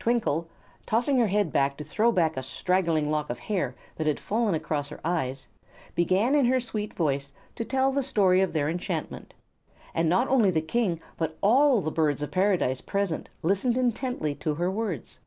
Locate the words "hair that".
3.38-4.06